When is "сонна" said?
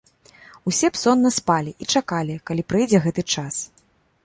1.01-1.31